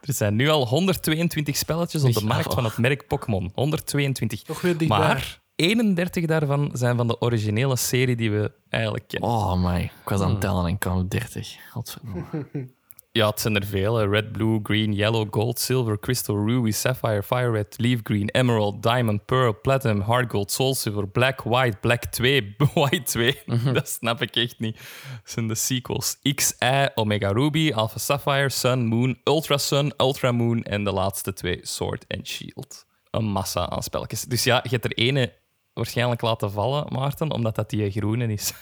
[0.00, 3.50] Er zijn nu al 122 spelletjes op de markt van het merk Pokémon.
[3.54, 4.42] 122.
[4.42, 4.86] Toch weer.
[4.86, 9.28] Maar 31 daarvan zijn van de originele serie die we eigenlijk kennen.
[9.28, 11.56] Oh my, ik was aan het tellen en ik kwam op 30.
[11.70, 12.24] Godverdomme.
[13.12, 13.96] Ja, het zijn er veel.
[13.96, 14.08] hè.
[14.08, 19.24] Red, blue, green, yellow, gold, silver, crystal, ruby, sapphire, fire red, leaf green, emerald, diamond,
[19.24, 23.38] pearl, platinum, hard gold, soul silver, black, white, black 2, white 2.
[23.72, 24.74] Dat snap ik echt niet.
[24.76, 26.18] Dat zijn de sequels.
[26.34, 31.32] X, Y, omega ruby, alpha sapphire, sun, moon, ultra sun, ultra moon en de laatste
[31.32, 32.86] twee, sword en shield.
[33.10, 34.22] Een massa aan spelletjes.
[34.22, 35.32] Dus ja, je hebt er ene
[35.80, 38.52] waarschijnlijk laten vallen, Maarten, omdat dat die groene is.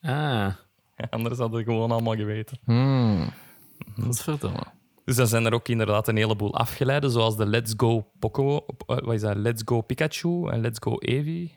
[0.00, 0.54] Ah.
[1.10, 2.58] Anders hadden we gewoon allemaal geweten.
[2.64, 3.30] Hmm.
[4.00, 4.62] Godverdomme.
[5.04, 8.64] Dus dan zijn er ook inderdaad een heleboel afgeleiden, zoals de Let's Go Poco, eh,
[8.98, 9.36] wat is dat?
[9.36, 11.56] Let's Go Pikachu en Let's Go Eevee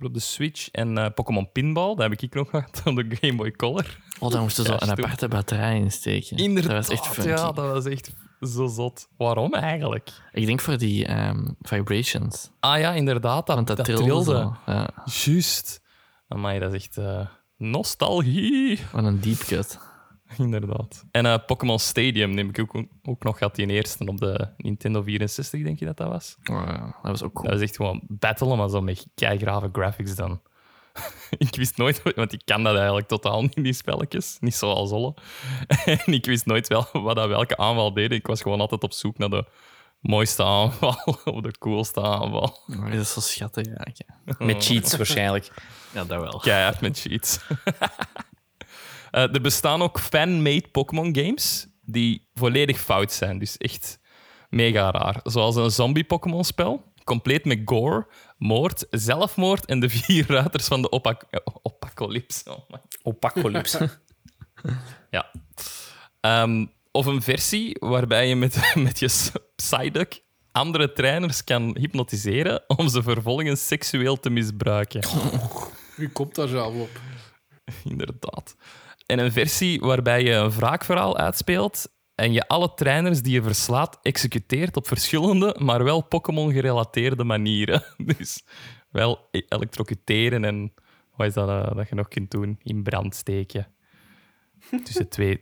[0.00, 0.70] op de Switch.
[0.70, 3.98] En eh, Pokémon Pinball, dat heb ik nog gehad op de Game Boy Color.
[4.18, 6.36] Oh, daar moesten ze Ja, een aparte batterij in steken.
[6.36, 7.28] Inderdaad, Dat was echt funky.
[7.28, 9.08] ja, dat was echt zo zot.
[9.16, 10.10] Waarom eigenlijk?
[10.32, 12.50] Ik denk voor die ehm, vibrations.
[12.60, 14.04] Ah ja, inderdaad, dat, Want dat, dat trilde.
[14.04, 14.52] trilde.
[14.66, 15.80] Ja, Juist.
[16.28, 17.26] Amai, dat is echt eh,
[17.56, 18.80] nostalgie.
[18.92, 19.78] wat een deep cut.
[20.38, 21.04] Inderdaad.
[21.10, 25.02] En eh, Pokémon Stadium neem ik ook, ook nog gehad, die eerste op de Nintendo
[25.02, 26.36] 64, denk je dat dat was?
[26.50, 27.44] Oh, ja, dat was ook cool.
[27.44, 30.40] Dat was echt gewoon battlen, maar zo met keigrave graphics dan.
[31.38, 34.36] ik wist nooit, want ik kan dat eigenlijk totaal niet, die spelletjes.
[34.40, 35.14] Niet zoals Olle.
[35.84, 38.12] en ik wist nooit wel wat dat welke aanval deed.
[38.12, 39.44] Ik was gewoon altijd op zoek naar de
[40.00, 42.58] mooiste aanval of de coolste aanval.
[42.66, 44.10] Oh, dat is zo schattig eigenlijk.
[44.24, 44.44] hè.
[44.46, 45.50] Met cheats waarschijnlijk.
[45.92, 46.38] Ja, dat wel.
[46.38, 47.38] Keihard met cheats.
[49.10, 53.38] Eh, er bestaan ook fan-made Pokémon games die volledig fout zijn.
[53.38, 54.00] Dus echt
[54.48, 55.20] mega raar.
[55.22, 56.92] Zoals een zombie-Pokémon spel.
[57.04, 58.06] Compleet met gore,
[58.40, 61.24] moord, zelfmoord en de vier ruiters van de opak.
[61.44, 61.56] Oh
[63.02, 63.88] Opacolypse.
[65.10, 65.30] Ja.
[66.20, 70.22] Ehm, of een versie waarbij je met, met je Psyduck
[70.52, 75.00] andere trainers kan hypnotiseren om ze vervolgens seksueel te misbruiken.
[75.96, 77.00] Wie komt daar zelf op?
[77.84, 78.56] Inderdaad.
[79.06, 81.88] En een versie waarbij je een wraakverhaal uitspeelt
[82.20, 87.82] en je alle trainers die je verslaat executeert op verschillende, maar wel Pokémon-gerelateerde manieren.
[88.16, 88.44] Dus
[88.90, 90.72] wel e- elektrocuteren en
[91.16, 92.58] wat is dat eh, dat je nog kunt doen?
[92.62, 93.66] In brand steken.
[94.84, 95.40] Tussen twee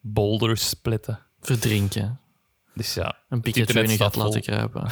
[0.00, 1.26] boulders splitten.
[1.40, 2.20] Verdrinken.
[2.74, 4.90] Dus ja, Een Pikachu in staat gat laten kruipen.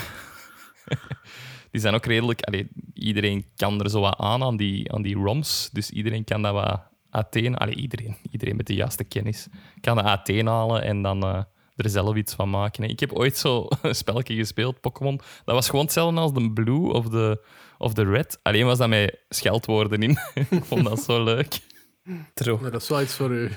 [1.70, 2.42] Die zijn ook redelijk...
[2.42, 5.70] allee, iedereen kan er zo wat aan, aan die, aan die ROMs.
[5.72, 7.56] Dus iedereen kan dat wat uiteen...
[7.56, 8.16] Allee, iedereen.
[8.30, 9.48] Iedereen met de juiste kennis
[9.80, 11.42] kan dat uiteenhalen en dan eh,
[11.76, 12.82] er zelf iets van maken.
[12.82, 12.88] hè.
[12.88, 15.20] Ik heb ooit zo een spelletje gespeeld, Pokémon.
[15.44, 17.44] Dat was gewoon hetzelfde als de Blue of de,
[17.78, 18.38] of de Red.
[18.42, 20.10] Alleen was dat met scheldwoorden in.
[20.50, 21.60] ik vond dat zo leuk.
[22.34, 22.60] True.
[22.60, 23.50] Nee, dat is wel iets voor u.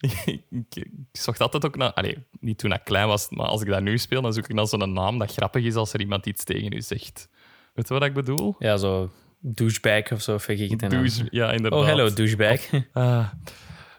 [0.00, 1.92] ik, ik, ik zocht altijd ook naar...
[1.92, 4.54] Allee, niet toen ik klein was, maar als ik dat nu speel, dan zoek ik
[4.54, 7.28] naar zo'n naam dat grappig is als er iemand iets tegen u zegt.
[7.74, 8.54] Weet je wat ik bedoel?
[8.58, 10.88] Ja, zo douchebag of zo, vergeet het dan.
[10.88, 11.80] Douche, ja, inderdaad.
[11.80, 12.60] Oh, hello, douchebag.
[12.92, 13.28] Ah.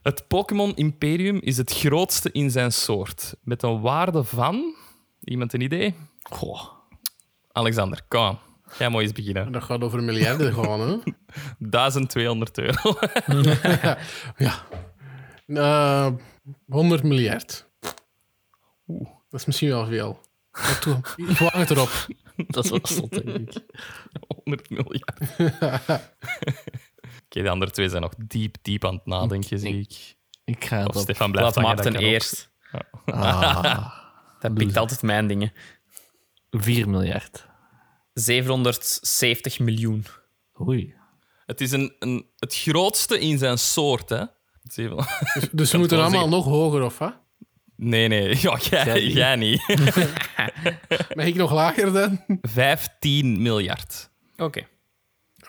[0.04, 3.36] het Pokémon Imperium is het grootste in zijn soort.
[3.43, 4.75] Met een waarde van...
[5.23, 5.95] Iemand een idee?
[6.21, 6.62] Goh.
[7.51, 8.39] Alexander, kom.
[8.77, 9.51] Jij moet eens beginnen.
[9.51, 11.12] Dat gaat over miljarden gewoon, hè?
[11.58, 12.95] 1200 euro.
[14.38, 14.65] Ja.
[15.45, 16.08] Eh
[16.67, 17.69] 100 miljard.
[18.88, 19.10] Oeh.
[19.30, 20.19] Dat is misschien wel veel.
[21.15, 22.08] Ik wang het erop.
[22.48, 23.63] Dat is wel zot, denk ik.
[24.44, 25.20] 100 miljard.
[27.26, 30.15] Oké, de andere twee zijn nog diep, diep aan het nadenken, zie ik.
[30.46, 31.02] Ik ga Of op.
[31.02, 32.52] Stefan blijft Laat Maarten eerst.
[33.06, 33.94] Ah,
[34.39, 35.54] Dat pikt altijd mijn dingen.
[36.52, 37.48] 4 miljard.
[38.13, 40.06] 770 miljoen.
[40.62, 40.96] Oei.
[41.46, 44.24] Het is een, een, het grootste in zijn soort, hè?
[44.63, 44.96] Zeven-
[45.34, 46.38] Dus, dus we moeten allemaal zeggen.
[46.38, 47.20] nog hoger, of wat?
[47.84, 48.36] Nee, nee.
[48.41, 49.67] Ja, jij, Jij niet.
[51.15, 52.22] Mag ik nog lager dan?
[52.41, 54.10] 15 miljard.
[54.38, 54.67] Oké.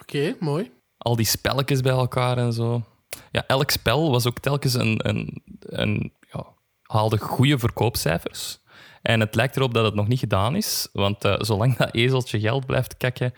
[0.01, 0.71] Oké, mooi.
[0.99, 2.83] Al die spelletjes bij elkaar en zo.
[3.31, 5.09] Ja, elk spel was ook telkens een...
[5.09, 6.47] een, een ja,
[6.83, 8.61] haalde goede verkoopcijfers.
[9.03, 10.89] En het lijkt erop dat het nog niet gedaan is.
[10.93, 13.35] Want eh, zolang dat ezeltje geld blijft kakken,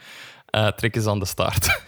[0.46, 1.80] eh, trekken ze aan de staart.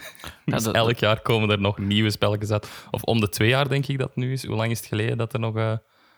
[0.45, 2.67] dus dat- elk jaar komen er nog nieuwe spelletjes uit.
[2.91, 4.45] Of om de twee jaar, denk ik dat nu is.
[4.45, 5.55] Hoe lang is het geleden dat er nog...
[5.57, 5.73] eh,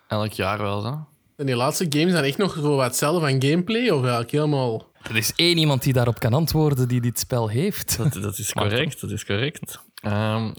[0.10, 0.92] Elk jaar wel, hè?
[1.36, 4.88] En die laatste games zijn echt nog zo wat hetzelfde van gameplay, of eigenlijk helemaal...
[5.02, 7.98] Er is één iemand die daarop kan antwoorden die dit spel heeft.
[7.98, 9.80] Dat, dat is correct, dat is correct.
[10.02, 10.54] Ehm,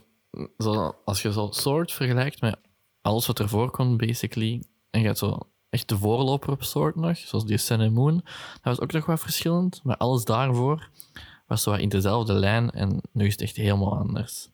[0.59, 2.57] zo, als je zo Sword vergelijkt met
[3.03, 5.39] alles wat ervoor komt, basically, en je gaat zo
[5.71, 8.15] echt de voorloper op soort nog, zoals die Sun and Moon.
[8.15, 10.89] Dat was ook nog wat verschillend, maar alles daarvoor
[11.47, 14.49] was zo in dezelfde lijn en nu is het echt helemaal anders.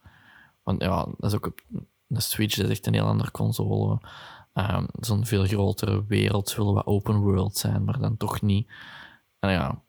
[0.63, 1.61] Want ja, dat is ook op
[2.09, 3.99] een Switch, dat is echt een heel andere console.
[4.57, 8.71] Ehm, Zo'n veel grotere wereld, zullen wat open world zijn, maar dan toch niet.
[9.39, 9.83] En ja,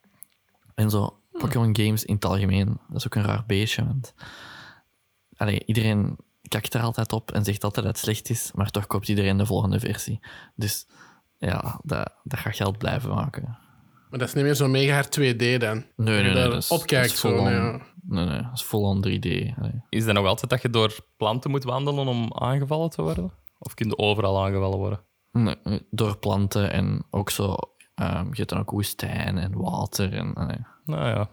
[0.75, 4.13] en zo Pokémon games in het algemeen, dat is ook een raar beestje, want
[5.38, 8.88] allee, iedereen kakt er altijd op en zegt altijd dat het slecht is, maar toch
[8.88, 10.19] koopt iedereen de volgende versie.
[10.56, 10.88] Dus
[11.38, 13.58] ja, dat, dat gaat geld blijven maken.
[14.10, 15.86] Maar dat is niet meer zo'n mega hard 2D dan.
[15.95, 16.34] Nee, nee, nee.
[16.34, 17.82] Dat is, opkijkt zo, ja.
[18.01, 19.58] Nee, nee, dat is full-on 3D.
[19.58, 19.84] allee.
[19.89, 23.32] Is dat nog altijd dat je door planten moet wandelen om aangevallen te worden?
[23.60, 25.00] Of kun je overal aangevallen worden?
[25.32, 25.56] Nee,
[25.91, 27.56] door planten en ook zo...
[27.96, 30.34] ehm, je hebt dan ook woestijn en water en...
[30.86, 31.30] Nou ja,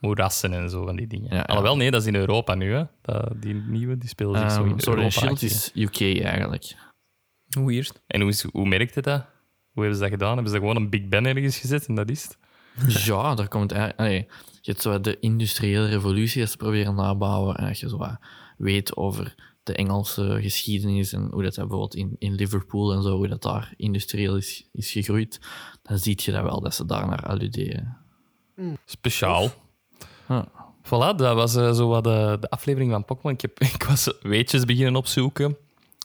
[0.00, 1.28] moerassen en zo van die dingen.
[1.30, 1.42] Ja, ja.
[1.42, 2.72] Alhoewel, nee, dat is in Europa nu.
[2.72, 2.84] Hè.
[3.02, 5.36] Dat, die nieuwe die speelde zich zo Ehm, in Sword and Europa.
[5.36, 6.76] Shield is UK eigenlijk.
[7.58, 8.02] Hoe eerst?
[8.06, 9.24] En hoe, is, hoe merkte dat?
[9.72, 10.34] Hoe hebben ze dat gedaan?
[10.34, 12.38] Hebben ze gewoon een Big Ben ergens gezet en dat is het?
[13.04, 14.00] Ja, daar komt eigenlijk...
[14.00, 14.26] allee,
[14.60, 17.56] je hebt zo de industriële revolutie dat ze proberen nabouwen.
[17.56, 18.06] En als je zo
[18.56, 19.34] weet over
[19.66, 23.42] de Engelse geschiedenis en hoe dat, dat bijvoorbeeld in, in Liverpool en zo, hoe dat
[23.42, 25.40] daar industrieel is, is gegroeid,
[25.82, 27.96] dan zie je dat wel, dat ze daar naar alluderen.
[28.84, 29.50] Speciaal.
[30.28, 30.48] Ja.
[30.86, 33.32] Voilà, dat was eh, zo wat de, de aflevering van Pokémon.
[33.32, 35.56] Ik, heb, ik was weetjes beginnen opzoeken.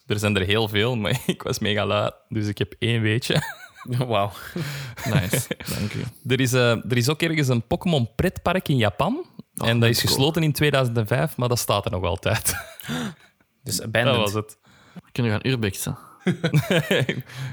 [0.06, 2.12] Er zijn er heel veel, maar ik was mega lui.
[2.30, 3.44] Dus ik heb één weetje.
[4.08, 4.32] Wauw.
[5.06, 6.04] Nice, dank u.
[6.28, 9.26] Er is, eh, er is ook ergens een Pokémon pretpark in Japan.
[9.56, 10.14] en dat is cool.
[10.14, 12.56] gesloten in 2005, maar dat staat er nog altijd.
[13.64, 14.20] Dus dat abandoned.
[14.22, 14.58] was het.
[15.12, 15.98] Kunnen we gaan urbexen?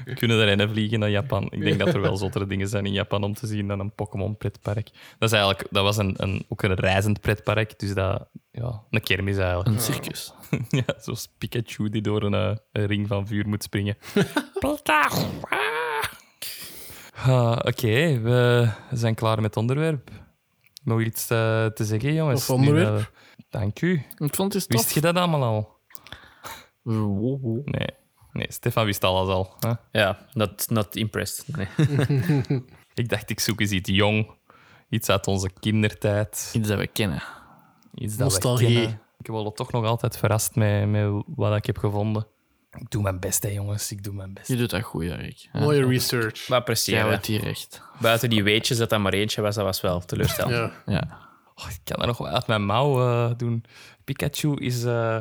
[0.05, 1.47] We kunnen erin vliegen naar Japan.
[1.51, 3.93] Ik denk dat er wel zottere dingen zijn in Japan om te zien dan een
[3.95, 4.89] Pokémon pretpark.
[5.17, 9.01] Dat, is eigenlijk, dat was een, een, ook een reizend pretpark, dus dat, ja, een
[9.01, 9.69] kermis eigenlijk.
[9.69, 10.33] Een circus.
[10.69, 13.97] Ja, zoals Pikachu die door een, eh, een ring van vuur moet springen.
[14.59, 15.25] Pikachu!
[17.15, 20.11] Ah, Oké, we zijn klaar met het onderwerp.
[20.83, 22.41] Nog iets eh, te zeggen, jongens?
[22.41, 22.91] Of onderwerp?
[22.91, 23.11] Nu dat-
[23.49, 24.03] Dank u.
[24.17, 25.77] Ik vond het Wist je dat allemaal al?
[27.65, 27.89] Nee.
[28.31, 29.53] Nee, Stefan wist alles al.
[29.59, 29.73] Hè?
[29.91, 31.55] Ja, not, not impressed.
[31.55, 31.67] Nee.
[32.93, 34.31] Ik dacht, ik zoek eens iets jong.
[34.89, 36.51] Iets uit onze kindertijd.
[36.53, 37.23] Iets dat we kennen.
[37.93, 38.67] Iets dat Nostalgie.
[38.67, 39.01] we kennen.
[39.19, 42.27] Ik word toch nog altijd verrast met, met wat ik heb gevonden.
[42.71, 43.91] Ik doe mijn best, hè, jongens.
[43.91, 44.47] Ik doe mijn best.
[44.47, 45.49] Je doet dat goed, Erik.
[45.51, 45.59] Ja.
[45.59, 46.47] Mooie research.
[46.47, 47.07] Jij appreciëren.
[47.07, 47.81] houdt hier recht.
[47.99, 50.73] Buiten die weetjes dat dat maar eentje was, dat was wel teleurstellend.
[50.85, 50.93] Ja.
[50.93, 51.27] Ja.
[51.55, 53.65] Oh, ik kan dat nog wel uit mijn mouw eh, doen.
[54.03, 55.17] Pikachu is eh,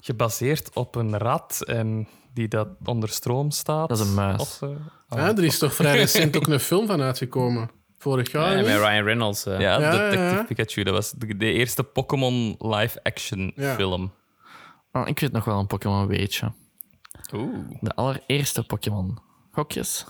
[0.00, 3.88] gebaseerd op een rat en die dat onder stroom staat.
[3.88, 4.40] Dat is een muis.
[4.40, 4.68] Of, eh,
[5.08, 5.18] ah.
[5.18, 7.70] Ja, er is toch vrij recent ook een film van uitgekomen.
[7.98, 8.50] Vorig jaar.
[8.56, 9.46] Ja, met Ryan Reynolds.
[9.46, 9.60] eh.
[9.60, 10.42] ja, Ja, Detective ja, ja.
[10.42, 10.82] Pikachu.
[10.82, 13.74] Dat was de, de eerste Pokémon live-action Ja.
[13.74, 14.12] film.
[14.92, 16.52] Oh, ik weet nog wel een Pokémon weetje.
[17.34, 17.58] Oeh.
[17.80, 19.18] De allereerste Pokémon.
[19.50, 20.04] Gokjes?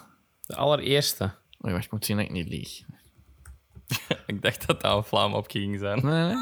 [0.47, 1.25] De allereerste.
[1.61, 2.81] Oh, wacht, ik moet zien dat ik niet lieg.
[4.27, 6.07] Ik dacht dat dat een vlam op ging zijn.
[6.07, 6.37] Nee, nee.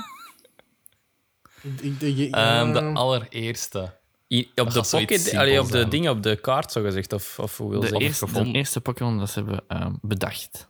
[1.74, 2.92] De ja.
[2.92, 3.98] allereerste.
[4.28, 7.12] I- op de pocket, allee, op de dingen op de kaart, zo gezegd.
[7.12, 8.52] Of, of hoe wil De ze eerste, gevonden.
[8.52, 10.68] de eerste Pokémon dat ze hebben ehm, bedacht.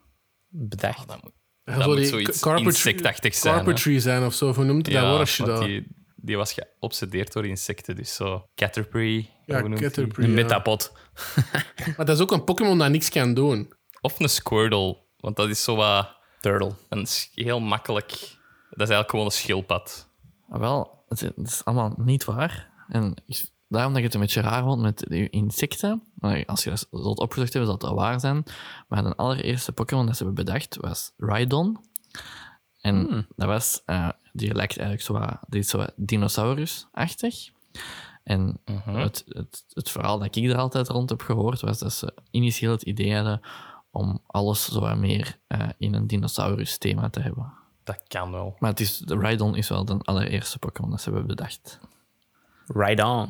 [0.49, 1.09] bedacht?
[1.09, 1.33] Dat moet,
[1.65, 3.55] Ja, dat zo moet zoiets insectachtig zijn.
[3.55, 4.53] Carpentry zijn of zo.
[4.53, 5.65] Hoe noemt je dat want dan?
[5.65, 7.97] die, die was geobsedeerd door insecten.
[7.97, 9.31] Dus zo Caterpie.
[9.47, 9.63] Ja?
[9.63, 10.25] Caterpie.
[10.25, 10.35] Een ja.
[10.35, 10.93] metapod.
[11.97, 13.73] Maar dat is ook een Pokémon dat niks kan doen.
[14.01, 14.97] Of een Squirtle.
[15.17, 16.73] Want dat is zo wat Turtle.
[16.89, 18.09] een heel makkelijk...
[18.09, 20.06] Dat is eigenlijk gewoon een schildpad.
[20.49, 22.71] Wel, het is, het is allemaal niet waar.
[22.89, 26.03] En ik- daarom dat je het een beetje raar vond met die insecten.
[26.47, 28.43] Als je dat zult opgezocht hebben, zal het wel waar zijn.
[28.89, 31.79] Maar de allereerste Pokémon dat ze hebben bedacht was Rhydon.
[32.81, 37.49] En dat was, eh, die lijkt eigenlijk zo die is zo dinosaurus-achtig.
[38.23, 38.59] En
[39.01, 42.71] het, het, het verhaal dat ik er altijd rond heb gehoord, was dat ze initieel
[42.73, 43.41] het idee hadden
[43.91, 47.53] om alles zo wat meer eh, in een dinosaurus-thema te hebben.
[47.87, 48.57] Dat kan wel.
[48.59, 51.79] Maar het is, de Rhydon is wel de allereerste Pokémon dat ze hebben bedacht.
[52.67, 53.29] Right on.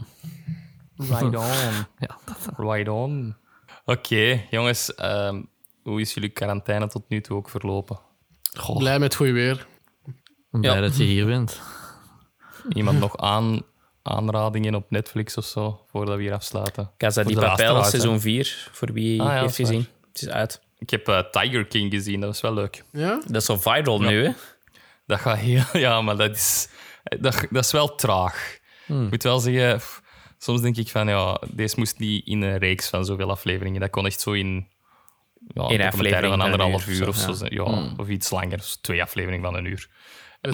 [0.97, 1.87] Right on.
[1.99, 3.37] Ja, dat, Right on.
[3.85, 4.95] Oké, jongens.
[4.95, 5.43] ehm,
[5.83, 7.99] hoe is jullie quarantaine tot nu toe ook verlopen?
[8.59, 9.67] Goh, Blij met goed weer.
[10.51, 10.81] blij Ja.
[10.81, 11.61] dat je hier bent.
[12.73, 13.61] Iemand nog aan,
[14.03, 16.91] aanradingen op Netflix of zo, voordat we hier afsluiten?
[16.97, 19.87] Casa di Papel, seizoen 4, voor wie Ah, ja, heeft gezien.
[20.13, 20.61] Het is uit.
[20.79, 22.85] Ik heb eh, Tiger King gezien, dat was wel leuk.
[22.93, 23.21] Ja?
[23.27, 24.31] Dat is zo viral nu, hè?
[25.07, 25.63] Dat gaat heel...
[25.87, 26.69] Ja, maar dat is,
[27.05, 28.59] dat, dat is wel traag.
[28.87, 30.03] Ik moet wel zeggen, pff,
[30.39, 33.81] soms denk ik van, ja, deze moest niet in een reeks van zoveel afleveringen.
[33.81, 34.69] Dat kon echt zo in...
[35.55, 37.47] Ja, een aflevering van anderhalf uur uur of of zo.
[37.49, 39.89] Ja, Of iets langer, dus twee afleveringen van een uur.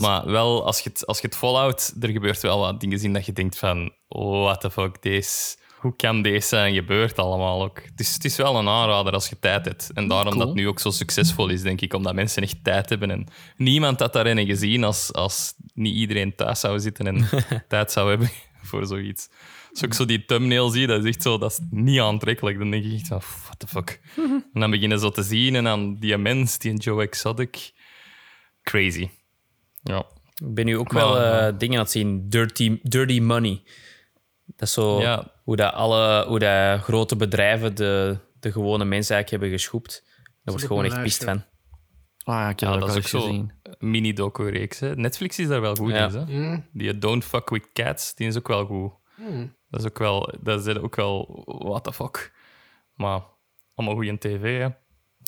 [0.00, 3.12] Maar wel, als je het, als je het volhoudt, er gebeurt wel wat dingen in
[3.12, 5.56] dat je denkt van, what the fuck, deze...
[5.82, 7.82] hoe kan deze zijn gebeurd allemaal ook?
[7.84, 9.90] Het is, het is wel een aanrader als je tijd hebt.
[9.94, 10.38] En daarom Cool.
[10.38, 11.94] dat het nu ook zo succesvol is, denk ik.
[11.94, 13.10] Omdat mensen echt tijd hebben.
[13.10, 17.28] En niemand had daarin gezien als, als niet iedereen thuis zou zitten en
[17.68, 18.30] tijd zou hebben
[18.68, 19.28] voor zoiets.
[19.70, 22.58] Als ik zo die thumbnail zie, dat is echt zo, dat is niet aantrekkelijk.
[22.58, 24.00] Dan denk ik echt van, what the fuck.
[24.54, 27.72] En dan beginnen ze te zien en dan die mens, die Joe Exotic.
[28.62, 29.08] Crazy.
[29.82, 30.06] Ja.
[30.34, 31.50] Ik ben nu ook Maar, wel eh, ja.
[31.52, 32.28] dingen aan het zien.
[32.28, 33.62] Dirty, dirty money.
[34.62, 35.32] Dat is zo Ja.
[35.44, 40.02] hoe, dat alle, hoe dat grote bedrijven de, de gewone mensen eigenlijk hebben geschoept.
[40.04, 41.44] Daar word ook je gewoon echt pist van.
[42.24, 43.46] Ah ja, ik heb Ja, dat dat ook
[43.78, 44.80] mini-docu-reeks.
[44.80, 46.08] Netflix is daar wel goed Ja.
[46.08, 46.14] in.
[46.14, 46.24] Hè?
[46.24, 46.66] Mm.
[46.72, 48.92] Die Don't Fuck With Cats, die is ook wel goed.
[49.16, 49.54] Mm.
[49.68, 52.32] Dat is ook wel, dat is ook wel, what the fuck.
[52.94, 53.20] Maar
[53.74, 54.68] allemaal goede tv, hè.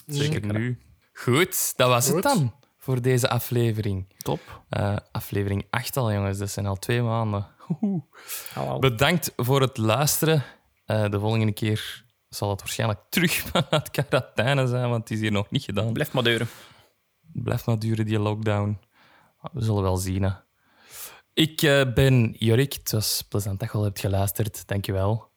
[0.07, 0.79] Zeker nu.
[1.12, 2.14] Goed, dat was Goed.
[2.14, 4.14] het dan voor deze aflevering.
[4.18, 4.62] Top.
[4.68, 6.38] Eh, aflevering 8 al, jongens.
[6.38, 7.47] Dat zijn al twee maanden.
[8.55, 8.79] Hallo.
[8.79, 10.42] Bedankt voor het luisteren.
[10.85, 15.33] Eh, de volgende keer zal het waarschijnlijk terug vanuit quarantaine zijn, want het is hier
[15.33, 15.92] nog niet gedaan.
[15.92, 16.49] Blijf maar deuren.
[17.33, 18.79] Blijft maar duren, die lockdown.
[19.53, 20.23] We zullen wel zien.
[20.23, 20.31] Hè.
[21.33, 22.73] Ik eh, ben Jorik.
[22.73, 24.66] Het was plezant dat je al hebt geluisterd.
[24.66, 25.31] Dankjewel.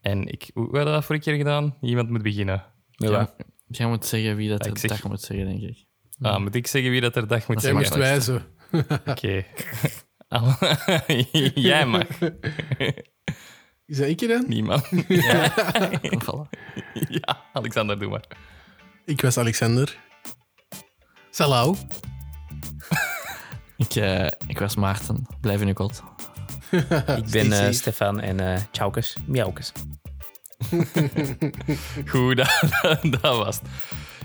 [0.00, 1.76] En ik, hoe hebben we dat vorige keer gedaan?
[1.80, 2.64] Iemand moet beginnen.
[2.90, 3.34] Ja.
[3.66, 5.88] Jij, moet zeggen wie dat Ja, ik de zeg- dag moet zeggen, denk ik.
[6.20, 7.74] Ah, moet ik zeggen wie dat er dag moet Jij zijn?
[7.74, 8.42] moest wijzen.
[9.06, 9.44] Oké.
[11.54, 12.06] Jij mag.
[13.86, 14.44] Is dat ik dan?
[14.48, 14.88] Niemand.
[16.08, 16.48] Kom vallen.
[17.08, 18.24] Ja, Alexander, doe maar.
[19.04, 19.96] Ik was Alexander.
[21.30, 21.76] Salau.
[23.76, 25.26] Ik, eh, ik was Maarten.
[25.40, 26.02] Blijf in uw kot.
[27.16, 27.72] Ik ben eh.
[27.72, 29.72] Stefan en eh tjaukes, miaukes.
[32.06, 32.60] Goed, dat,
[33.20, 33.68] dat was het.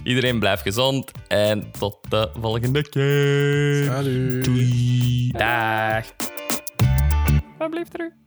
[0.06, 3.84] Iedereen blijft gezond en tot de volgende keer.
[3.84, 4.46] Salut.
[5.38, 6.06] Dag.
[7.58, 8.25] Waar bleef er u?